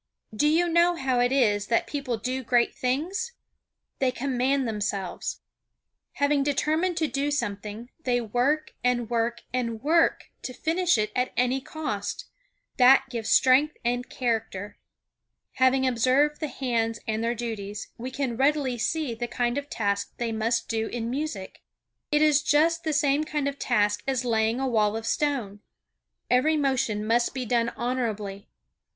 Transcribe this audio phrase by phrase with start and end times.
[0.35, 3.33] Do you know how it is that people do great things?
[3.99, 5.41] They command themselves.
[6.13, 11.31] Having determined to do something, they work and work and work to finish it at
[11.37, 12.25] any cost.
[12.77, 14.79] That gives strength and character.
[15.61, 20.15] Having observed the hands and their duties, we can readily see the kind of task
[20.17, 21.61] they must do in music.
[22.11, 25.59] It is just the same kind of task as laying a wall of stone.
[26.27, 28.47] Every motion must be done honorably.